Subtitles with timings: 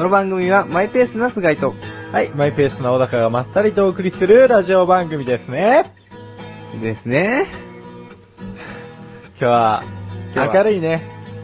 [0.00, 1.74] この番組はマイペースな菅井と、
[2.10, 5.92] はい、マイペースな小高がまったりとお送りするラジオ番組ですね。
[6.80, 7.46] ですね。
[8.38, 9.82] 今日は、
[10.34, 11.02] 今日は明るいね。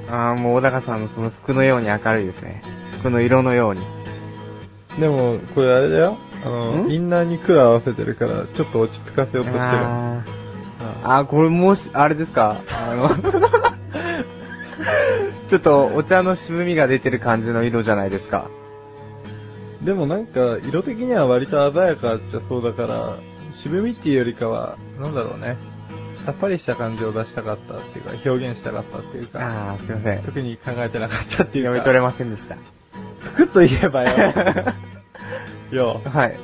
[0.08, 2.62] あーもう小高さんのその服のように明るいですね。
[3.00, 3.82] 服の色のように。
[4.98, 6.16] でも、これあれだよ。
[6.42, 6.90] あの、ん？
[6.90, 9.64] インナーにクーラー合わせてるから、ちょっと落ち着かせようとしてる。
[9.64, 12.62] あーあー、これもし、あれですか？
[12.70, 13.75] あの、
[15.48, 18.46] ちょっとお茶の渋みが出てる感じの色じゃないですか。
[19.82, 23.16] でもなんか、色的には割と鮮やかじゃそうだから、
[23.62, 25.56] 渋みっていうよりかは、なんだろうね。
[26.24, 30.22] さっぱりした感じを出したかったっていうか、表現したかったっていうか、あー、すいません。
[30.24, 32.56] 特に考えてなかったっていうか、読み取れませんでした。
[33.20, 34.32] 服と言えばよ。
[35.70, 36.36] よ、はい。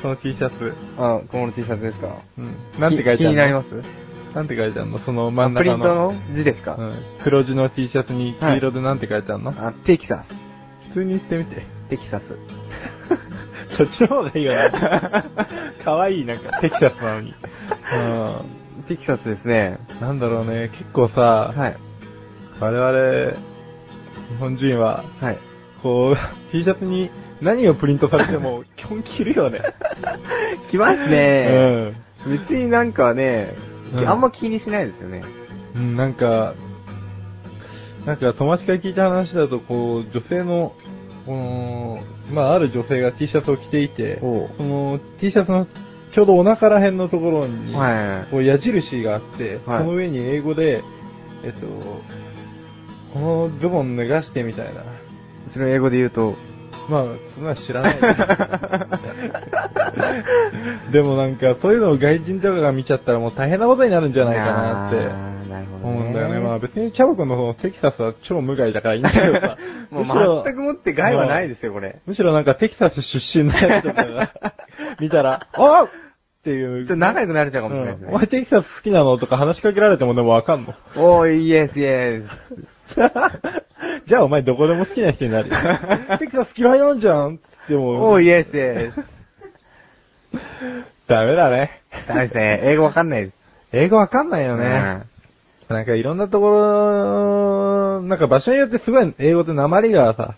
[0.00, 0.72] この T シャツ。
[0.98, 2.54] あ、この T シャツですかうん。
[2.80, 3.16] なんて書いてあるの？
[3.18, 3.68] 気になります？
[4.34, 4.98] なんて書いてあるの？
[4.98, 6.12] その真んプリ中の。
[6.12, 6.94] ントの字ですか、うん。
[7.22, 10.34] 黒地の T シャツに黄色でなんて書いてあるの、あ、テキサス。
[10.88, 11.62] 普通に言ってみて。
[11.88, 12.36] テキサス。
[13.76, 15.24] そっちの方がいいよな。
[15.84, 17.34] かわいい、なんか、テキサスなのに。
[18.88, 19.78] テキサスですね。
[20.00, 20.06] うん。
[20.06, 21.76] なんだろうね、結構さ、はい。
[22.60, 23.32] 我々、
[24.30, 25.38] 日本人は、はい。
[25.82, 29.60] こう、T シャツに何をプリントされても、基本着るよね。
[30.70, 31.90] 来ますうね。
[31.90, 31.94] ん。
[32.30, 33.54] 別になんかね、
[33.94, 35.22] うんあんま気にしないですよね。
[35.76, 36.54] うん、なんか、
[38.06, 40.74] なんか友達から聞いた話だと、こう、女性の、
[41.26, 42.00] この、
[42.32, 45.66] まあ、ある女性が T シャツを着ていて、おうその T シャツの
[46.12, 48.30] ちょうどお腹ら辺のところに、はい。
[48.30, 50.82] こう矢印があって、はいその上に英語で、
[51.42, 51.66] えっと、
[53.12, 54.84] このズボン脱がしてみたいな。
[55.52, 56.36] それを英語で言うと、
[56.88, 57.04] まあ、
[57.34, 58.00] そんなの知らない。
[60.92, 64.96] でもなんか、そういうのを外人とかが見ちゃったらもう大変なことになるんじゃないかなって。
[65.50, 65.98] なるほど、ね。
[65.98, 66.40] 思うんだよね。
[66.40, 69.56] まあ別にチャボ君の方のテキサスは超無害だからいいんだけどさ。
[69.90, 70.04] もう
[70.44, 72.00] 全くもって害はないですよ、これ。
[72.06, 74.32] むしろなんかテキサス出身のやつとかが
[75.00, 75.90] 見たら、 あっっ
[76.44, 76.82] ていう。
[76.82, 78.08] ちょっと仲良くなれちゃうかもしれないですね。
[78.08, 80.74] うんお前テキサス好きなのとか話しかけられてもでもわかんの。
[80.94, 82.73] おー、イエスイエス。
[84.06, 85.56] じゃあお前どこでも好きな人になるよ。
[86.18, 87.36] テキサス嫌いなんじゃん？
[87.36, 89.00] ってもおー、イエスイエス。
[91.06, 91.80] ダメだね。
[92.08, 92.60] ダメですね。
[92.64, 93.34] 英語わかんないです。
[93.72, 95.02] 英語わかんないよね。
[95.68, 100.34] なんかいろんなところ、なんか場所によってすごい英語って鉛がさ、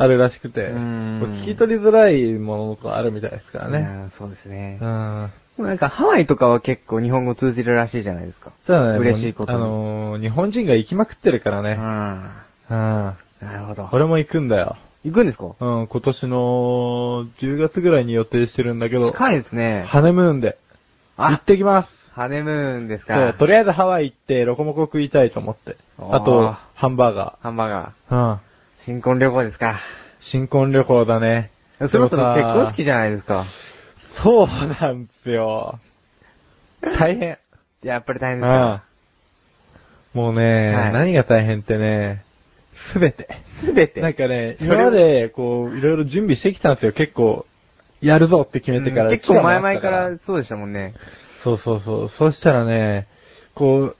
[0.00, 3.72] あるらしくて、聞き取りづらいものとかあるみたいですからうん。
[3.72, 3.78] ね。
[4.04, 4.84] うんそうですねう。
[4.86, 5.30] ん。
[5.58, 8.52] なんかハワイとかは結構日本語通じるらしいじゃないですか。
[8.66, 8.98] そうだね。
[8.98, 11.76] 嬉しいことにあのー、日本人が行きまくってるからね。
[11.78, 12.30] うん。
[12.70, 13.16] うん。
[13.40, 13.88] なるほど。
[13.92, 14.76] 俺も行くんだよ。
[15.04, 15.46] 行くんですか？
[15.58, 16.36] うん、今年の
[17.38, 19.84] 10月ぐらいに予定してるんだけど、近いですね。
[19.86, 20.56] ハネムーンで
[21.16, 21.90] 行っあ、てきます。
[22.12, 23.14] ハネムーンですか？
[23.14, 25.76] そう、とりあえずハワイ行ってロコモコ食いたいと思って。
[25.98, 28.30] あーあと、ハンバーガハンバーガー。
[28.32, 28.40] うん。
[28.88, 28.92] ー。
[28.92, 29.80] 新婚旅行ですか。
[30.20, 31.50] 新婚旅行だね。
[31.88, 33.44] そろそろ結婚式じゃないですか。
[34.22, 34.46] そう
[34.80, 35.78] なんですよ。
[36.80, 37.38] 大変。
[37.82, 38.82] やっぱり大変うですか
[40.14, 40.18] ん。
[40.18, 42.24] もうね、はい何が大変ってね、
[42.72, 43.28] すべて。
[43.44, 44.00] すべて。
[44.00, 46.92] なんかね、それ今まで、こう、いろいろ準備してきたんですよ。
[46.92, 47.46] 結構、
[48.00, 49.04] やるぞって決めてから。
[49.04, 50.94] うん結構前々からそうでしたもんね。
[51.42, 52.08] そうそうそう。
[52.08, 53.06] そうしたらね、
[53.54, 53.96] こう、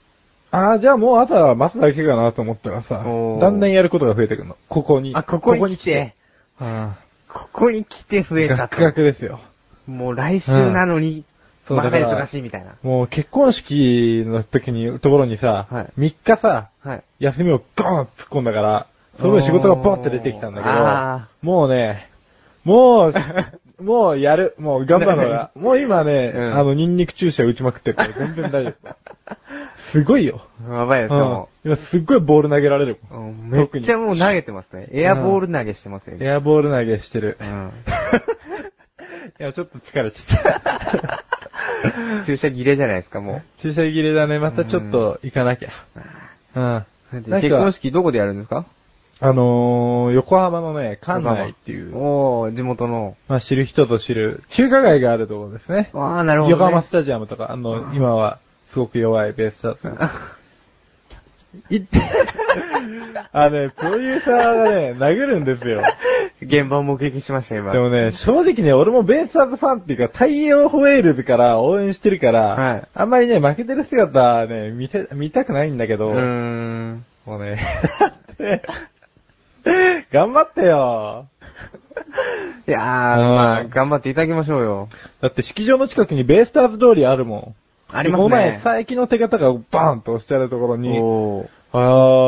[0.51, 3.03] ああ、じゃあもうあとは待つだけかなと思ったらさ、
[3.39, 4.57] だんだんやることが増えてくるの。
[4.67, 5.13] ここに。
[5.15, 6.15] あ、ここに来て、
[6.59, 6.95] あ
[7.27, 8.83] ここに来て増あ、えたガクと。
[8.83, 9.39] ガクですよ。
[9.87, 11.23] もう来週なのに、
[11.69, 12.71] うだから忙しいみたいな。
[12.81, 17.03] もう結婚式の時に、ところにさ、はい3日さ、はい。
[17.19, 18.87] 休みをゴーン突っ込んだから、
[19.19, 22.09] その分仕事がボッて出てきたんだけあど、もうね、
[22.63, 23.13] もう、
[23.83, 24.55] もうやる。
[24.59, 25.51] もう頑張るのが。
[25.55, 28.95] もう今ね、うんあの、ニンニク注射打ちまくってるから全然大丈夫。
[29.79, 30.41] すごいよ。
[30.69, 31.49] やばいですうんよ、も。
[31.65, 33.29] 今すっごいボール投げられるうもん。
[33.29, 34.87] うんめっちゃもう投げてますね。
[34.91, 36.25] エアボール投げしてますよね。
[36.25, 37.43] エアボール投げしてるう。
[37.43, 37.71] ん。
[39.39, 41.23] いや、ちょっと疲れちゃった。
[42.25, 44.37] 注射切れじゃないですか、も注射切れだね。
[44.39, 45.69] またちょっと行かなきゃ。
[46.55, 46.85] うん。
[47.41, 48.65] 結婚式どこでやるんですか？
[49.21, 53.17] あのー、横浜のね、関内っていう、おー、地元の。
[53.27, 55.89] まあ知る人ぞ知る、中華街があるところですね。
[55.93, 56.61] あー、なるほど、ね。
[56.61, 58.39] 横浜スタジアムとか、あの、今は
[58.71, 59.89] すごく弱いベースだと。
[61.69, 61.99] 行って、
[63.31, 65.81] あのね、プロデューサーがね、殴るんですよ。
[66.41, 67.71] 現場を目撃しました、今。
[67.71, 77.05] でもね、正直ね、俺もベースアーズファンっていうか、太陽ホエールズから応援してるから、はいあんまりね、負けてる姿はね、見て、見たくないんだけど、うーん。
[77.25, 77.59] もうね、
[80.11, 81.27] 頑張ってよ。
[82.67, 84.89] いやー、うんまあ、頑張っていただきましょうよ。
[85.21, 87.55] だって式場の近くにベイスターズ通りあるもん。
[87.91, 90.97] ありますねこの前、佐伯の手形がバーンと押してあるところに。
[91.71, 91.77] あ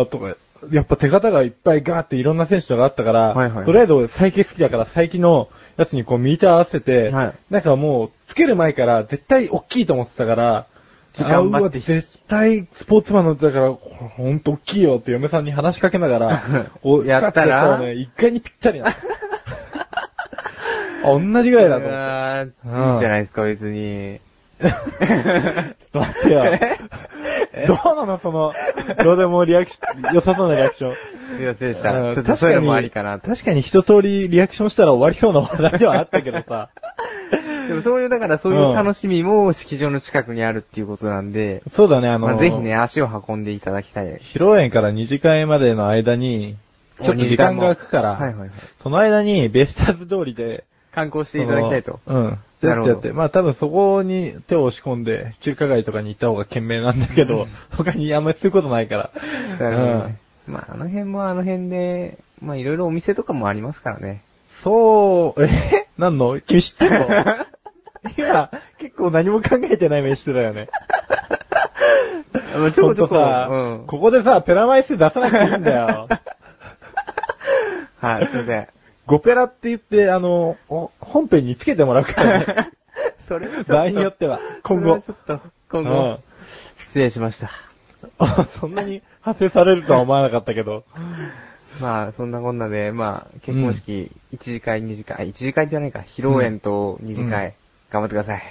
[0.03, 0.35] ーとか、
[0.71, 10.67] やっぱ手形がいっぱいガーっていろんな選手とかあったから、はいはいとりあえず俺最近好きだから最近のやつにこうミーター合わせて、はいなんかもう、つける前から絶対大きいと思ってたから、
[11.13, 16.41] ちょ頑張ってあうわ絶対スポーツマンのだから、ほんと大きいよって嫁さんに話しかけながら、
[17.05, 17.79] やったら？
[17.79, 18.91] ね、一回にぴったりなの。
[21.03, 22.93] あ、同じぐらいだと思って。
[22.93, 24.19] いいじゃないですか、別に。
[24.61, 26.43] ちょっと待ってよ。
[27.67, 28.53] どうなのその、
[29.03, 30.91] どうでもリアクション、良さそうなリアクション。
[30.91, 31.91] すいませんでした。
[31.93, 33.29] うんちょっとそういうのもありかなと。
[33.29, 36.69] 確かに一通りリアクションしたら終わりそうな話題ではあったけどさ。
[37.67, 44.07] でもそういう、だからそういう楽しみも式場の近くにあるっていうことなんで、そうだね、あの、まあ、ぜひね、足を運んでいただきたい。
[44.17, 46.57] 披露宴から二次会までの間に、
[47.01, 48.49] ちょっと時間が空くから、はいはいはい。
[48.83, 51.99] その間にベイスターズ通りで、観光していただきたいと。
[52.05, 52.39] うん。
[52.61, 53.13] なるほどやってやって。
[53.13, 59.11] まあ多分そこに手を押し込んで、中華街とかに行った方が賢明なんだけど、他にあんまりすることないから。
[59.59, 60.17] なるほどね。
[60.47, 64.21] まあ、あの辺もあの辺で、まあ、いろいろお店とかもありますからね。
[64.63, 65.87] そう、え？
[65.97, 67.07] なんの君知ってんの？
[68.17, 68.49] 今、
[68.79, 70.69] 結構何も考えてない飯だよね。
[72.57, 76.07] まあちょこちょこさ、うんここでさ、ペラ枚数出さなくていいんだよ。
[78.01, 78.67] はい、すいません。
[79.07, 82.71] 5ペラって言って、あの、お本編につけてもらうからね。
[83.27, 84.99] それはちょっと場合によっては、今後。
[85.01, 85.39] ちょっと、
[85.69, 86.19] 今うん後、
[86.79, 87.51] 失礼しました。
[88.19, 90.83] あ そんなに派生されるとは思わなかったけど。
[91.79, 97.53] まあ、そんなこんなで、まあ、結婚式、1次会、2次会、1次会って言わないか、披露宴と2次会、うん
[97.91, 98.43] 頑張ってください。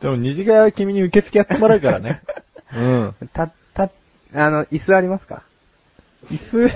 [0.00, 2.22] でも二次会は君に受付やってもらうからね。
[2.72, 3.14] うん。
[3.32, 3.90] た、た、
[4.32, 5.42] あの、椅子ありますか？
[6.30, 6.72] 椅子、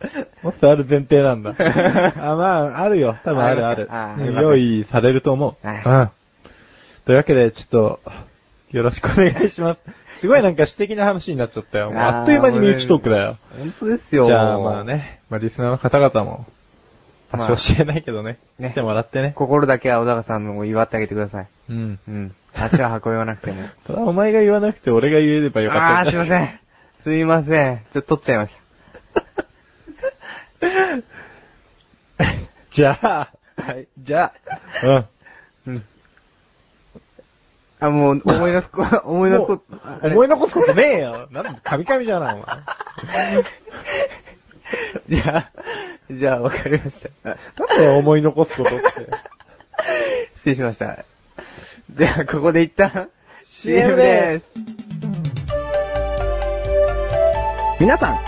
[0.42, 1.54] もっとある前提なんだ。
[1.56, 3.16] あ、まあ、あるよ。
[3.24, 4.14] 多分あるあるあ。
[4.18, 5.66] うんよかった用意されると思う。
[5.66, 6.10] はいうん。
[7.04, 8.00] というわけで、ちょっと、
[8.70, 9.80] よろしくお願いします。
[10.20, 11.90] すごいなんか私的な話になっちゃったよ。
[11.90, 13.36] もうあっという間に身内トークだよ。
[13.56, 14.26] 本当ですよ。
[14.26, 14.84] じゃあまあ。
[14.84, 16.46] ね、まあリスナーの方々も、
[17.30, 18.38] まあ場所教えないけどね。
[18.58, 19.32] ね来てもらってね。
[19.36, 21.46] 心だけは小高さんのを祝ってあげてください。
[21.70, 21.98] うん。
[22.08, 22.34] うん。
[22.54, 23.62] 足は運ばなくても。
[23.86, 26.60] それはお前が言わなくて俺が言えればよかったあー、すいません。
[27.04, 27.78] すいません。
[27.92, 28.67] ちょっと取っちゃいました。
[32.72, 33.28] じゃあ、
[33.62, 33.88] はい。
[33.98, 34.32] じゃ
[34.82, 35.06] あ、
[35.66, 35.74] うん。
[35.74, 35.84] うん。
[37.80, 39.58] あ、もう、思い出すこ、 思い出すこも
[40.02, 41.28] う思い残すことねえよ。
[41.30, 42.46] なんだ、カミカミじゃない、お前。
[45.22, 45.50] じゃあ、
[46.10, 47.08] じゃあ、わかりました。
[47.30, 47.38] なん
[47.68, 48.86] だよ、思い残すことって。
[50.36, 51.04] 失礼しました。
[51.90, 53.10] では、ここで一旦、
[53.44, 54.50] CM です。
[57.80, 58.27] 皆さん、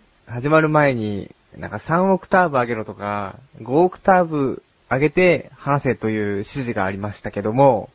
[0.31, 7.89] 始まる前に、なんか3オクターブ上げろとか、5オクターブ上げて話せという指示がありましたけども、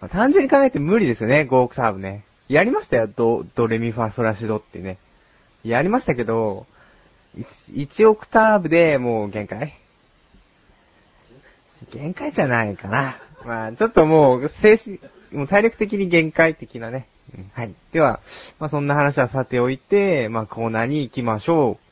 [0.00, 2.24] まあ単純に考えて無理ですよね、5オクターブね。
[2.48, 4.96] やりましたよ、ド、ドレミファソラシドってね。
[5.64, 6.66] やりましたけど、
[7.36, 9.74] 1, 1オクターブでもう限界
[11.92, 13.18] 限界じゃないかな。
[13.44, 14.98] まあ、ちょっともう、精神、
[15.30, 17.06] もう体力的に限界的なね。
[17.34, 17.74] うんはい。
[17.92, 18.20] では、
[18.58, 21.86] まあそんな話はさておいて、まあコーナーに行きましょう。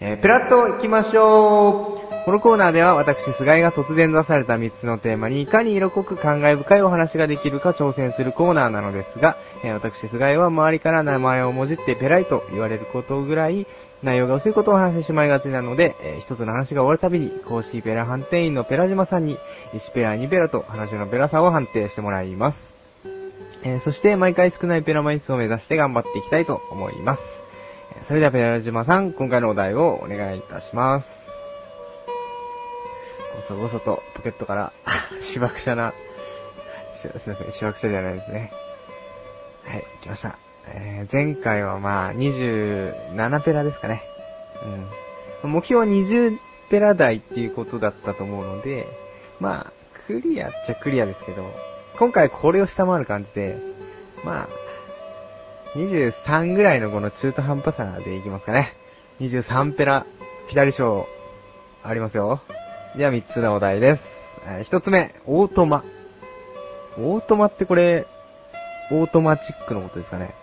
[0.00, 13.66] えー、ペラッと行きましょうこのコーナーでは私、菅井が突然出された3つのテーマにいかに色濃く感慨深いお話ができるか挑戦するコーナーなのですが、えー私、菅井は周りから名前をもじってペライと言われることぐらい、
[14.04, 19.36] 内容が薄いことを話してしまいがちなので、えー一つの話が終わるたびに、公式ペラ判定員のペラ島さんに、
[19.72, 22.77] 1ペラ2ペラと話のペラさを判定してもらいます。
[23.62, 27.22] えーそして毎回少ないペラ枚数を目指して頑張っていきたいと思います。
[28.06, 31.08] それではペラ島さん、今回のお題をお願いいたします。
[33.36, 34.72] ごそごそとポケットから、
[35.20, 35.92] しわくしゃな、
[36.94, 38.52] しすいません、しわくしゃじゃないですね。
[39.64, 40.36] はい、来ました。
[40.68, 44.02] えー前回はまあ、27ペラですかね。
[45.42, 45.52] うん。
[45.52, 46.38] 目標は20
[46.70, 48.86] ペラ台っていうことだったと思うので、
[49.40, 49.72] まあ、
[50.06, 51.44] クリアっちゃクリアですけど、
[51.98, 53.58] 今回これを下回る感じで、
[54.24, 54.48] まあ、
[55.76, 58.74] 23ぐらいのこの中途半端さでいきますかね。
[59.20, 60.06] 23ペラ、
[60.48, 61.08] ピタリ賞、
[61.82, 62.40] ありますよ。
[62.96, 64.06] じゃあ3つのお題です。
[64.46, 65.82] えー1つ目、オートマ。
[66.98, 68.06] オートマってこれ、
[68.92, 70.34] オートマチックのことですかね。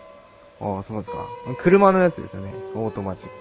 [0.60, 1.26] ああ、そうですか。
[1.60, 2.54] 車のやつですよね。
[2.76, 3.32] オートマチック。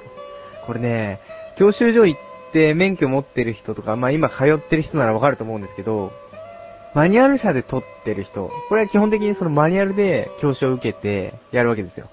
[0.67, 1.21] これね、
[1.59, 2.21] 教習所行っ
[2.53, 6.13] て免許持ってる人とか、まあ今通ってる人ならわかると思うんですけど、
[6.95, 12.09] マニュアル車で取ってる人、これは基本的にそのマニュアルで教習を受けてやるわけですよ。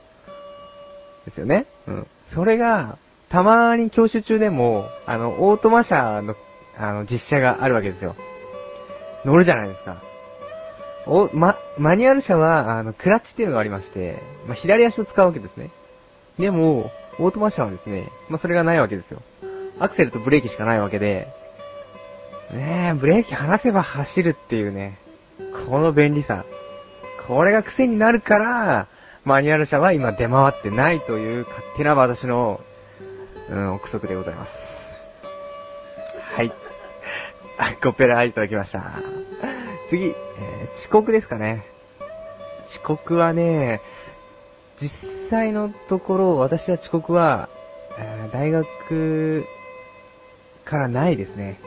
[1.26, 1.68] ですよね。
[1.88, 2.08] うん。
[2.34, 2.98] それが、
[3.30, 6.36] たまに教習中でも、あの、オートマ車の、
[6.78, 8.16] あの、実車があるわけですよ。
[9.24, 10.02] 乗るじゃないですか。
[11.06, 15.70] お、ま、マニュアル車は、あの、クラッチっていうのがありまして、まあ、左足を使うわけですね。
[16.40, 19.22] でも、オートマ車はですね、まあ、それがないわけですよ。
[19.80, 21.28] アクセルとブレーキしかないわけで、
[22.54, 24.98] ねえ、ブレーキ離せば走るっていうね、
[25.68, 26.46] この便利さ。
[27.28, 28.88] これが癖になるから、
[29.24, 32.60] マニュアル車は今出回ってないという勝手な私の、
[33.50, 34.72] うん、憶測でございます。
[36.34, 36.52] はい。
[37.58, 38.84] あ、コペラいただきました。
[39.90, 41.64] 次、えー遅刻ですかね。
[42.68, 43.82] 遅刻はね、
[44.78, 47.50] 実際のところ、私は遅刻は、
[47.98, 49.46] えー大学
[50.66, 51.60] からないですね。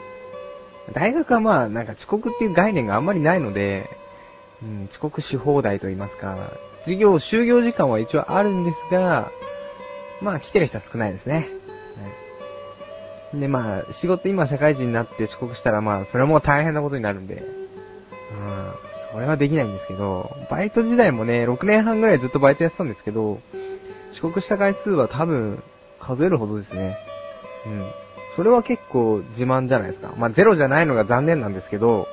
[0.93, 3.89] 大学はまあ、なんか遅刻っていう概念があんまりないので、
[4.63, 6.51] うん、遅刻し放題と言いますか、
[6.81, 9.31] 授業、就業時間は一応あるんですが、
[10.21, 11.35] まあ来てる人は少ないですね。
[11.35, 11.45] はい
[13.39, 18.71] で、まあ、仕事今社会人になって遅刻したらまあ、それはもう大変なことになるんで、うん、
[19.11, 23.41] それはできないんですけど、バイト時代もね、6年半ぐらいずっとバイトやってたんですけど、
[24.11, 25.61] 遅刻した回数は多分、
[25.99, 26.97] 数えるほどですね。
[27.65, 27.91] うん。
[28.35, 30.13] それは結構自慢じゃないですか。
[30.17, 32.07] まあ、ゼロじゃないのが残念なんですけど、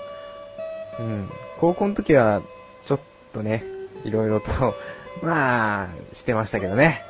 [0.99, 1.29] うん。
[1.59, 2.43] 高校の時は、
[2.87, 3.01] ちょっ
[3.33, 3.65] とね、
[4.05, 4.51] いろいろと、
[5.23, 7.05] まあ、してましたけどね。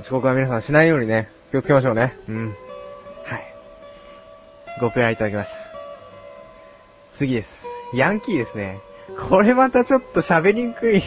[0.00, 2.16] 遅刻は皆さんしないようにね、気をつけましょうね。
[2.28, 2.56] うん。
[3.24, 3.44] はい。
[4.80, 5.56] ごペアいただきました。
[7.12, 7.64] 次です。
[7.94, 8.80] ヤンキーですね。
[9.28, 11.02] これまたちょっと喋りにくい。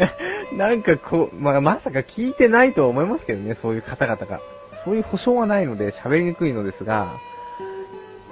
[0.56, 4.40] なんかこう、まあ、まさか聞いてないと思いますけどね、そういう方々が。
[4.84, 7.18] そういう保証はないので喋りにくいのですが、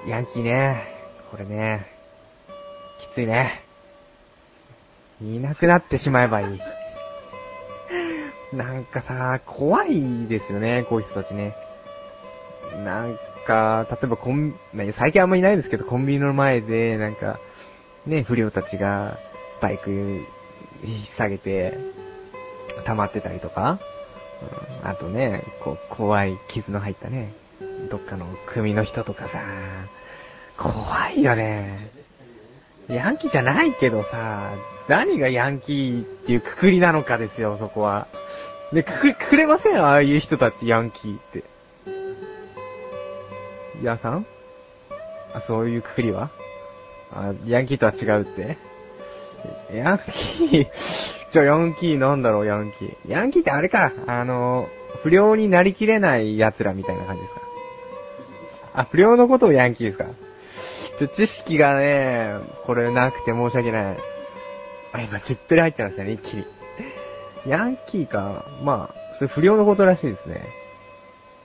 [0.07, 0.83] ヤンキーね、
[1.31, 1.85] これね、
[2.99, 3.63] きついね。
[5.21, 6.59] いなくなってしまえばいい。
[8.53, 11.55] なんかさ、怖いですよね、こういう人たちね。
[12.85, 17.39] なんか、例えばコン、まあ最近あんまいないですけど、コンビニの前で、なんか、
[18.05, 19.17] ね、不良たちが、
[19.59, 21.77] バイク、引っ提げて、
[22.85, 23.79] 溜まってたりとか、
[24.83, 27.33] あとね、こう、怖い傷の入ったね、
[27.89, 29.41] どっかの組の人とかさ、
[30.57, 31.89] 怖いよね。
[32.87, 34.51] ヤンキーじゃないけどさ、
[34.87, 38.07] 何がヤンキーっていうくくりなのかですよ、そこは。
[38.71, 39.83] で、くく、くくれません？
[39.83, 41.43] ああいう人たち、ヤンキーって。
[43.83, 44.25] ヤーさん？
[45.33, 46.29] あ、そういうくくりは？
[47.13, 48.57] あ、ヤンキーとは違うって？
[49.73, 49.99] ヤン
[50.37, 50.67] キー、
[51.31, 52.95] じゃあヤンキーなんだろう、ヤンキー。
[53.07, 54.69] ヤンキーってあれか、あの、
[55.03, 57.41] 不良になりきれない奴らみたいな感じですか。
[58.73, 60.05] あ、不良のことをヤンキーですか。
[60.99, 62.35] ちょ、知識がね、
[62.65, 63.97] これなくて申し訳ない。
[64.93, 66.45] あ、今、10ペラ入っちゃいましたね、一気に。
[67.45, 68.45] ヤンキーか。
[68.63, 70.41] まあ、それ不良のことらしいですね。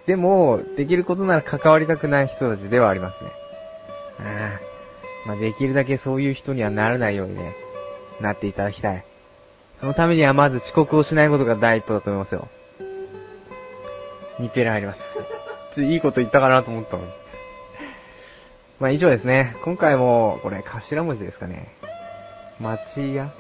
[0.07, 3.31] でも、できることなら関わりたくない人たちではありますね。
[4.21, 4.73] ああ
[5.27, 7.55] まあ、できるだけそういう人にはならないようにね、
[8.23, 9.05] なっていただきたい。
[9.81, 12.49] そのためにはまず遅刻をしないことが第一歩だと思いますよ。
[14.39, 15.75] 2ペラ入りました。
[15.75, 17.11] ちょ、いいこと言ったかなと思ったのに。
[18.81, 19.57] まあ以上ですね。
[19.65, 21.69] 今回も、これ、頭文字ですかね。
[22.61, 23.31] 町屋？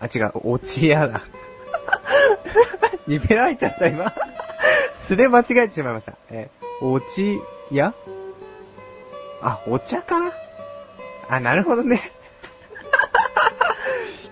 [0.00, 1.22] あ、違う、おち屋だ。
[3.08, 4.14] 2ペラ入っちゃった、今。
[4.94, 6.14] 素で間違えてしまいました。
[6.30, 7.40] え、おち
[7.70, 7.94] 屋
[9.42, 10.32] あ、お茶か？
[11.28, 12.12] あ、なるほどね。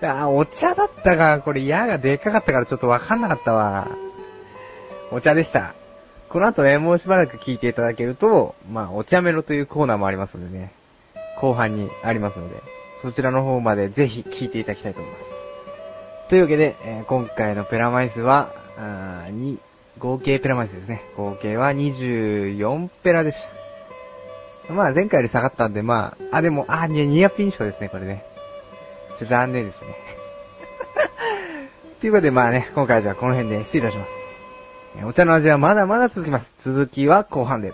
[0.01, 1.39] あ、お茶だったか。
[1.39, 3.87] これ、矢がでっかかったからちょっとわかんなかったわ。
[5.11, 5.73] お茶でした。
[6.29, 10.71] この後ね、もうしばらく聞いていただけると、まあ、お茶メロというコーナーもありますのでね、
[11.41, 12.61] 後半にありますので、
[13.01, 15.25] そちらの方までぜひ聞いていただきたいと思います。
[16.29, 19.57] というわけで、えー今回のペラマイスは、あに、
[19.97, 21.03] 合計ペラマイスですね。
[21.17, 23.37] 合計は24ペラでし
[24.67, 24.73] た。
[24.73, 28.23] まあ、前回より下がったんで、まあ、あ、でも、あ、ニアピン賞ですね、これね。
[29.19, 29.95] ちょっと残念でしたね。
[31.99, 35.05] ということで、まあね、今回はじゃあこの辺で失礼いたします。
[35.05, 36.49] お茶の味はまだまだ続きます。
[36.63, 37.73] 続きは後半で。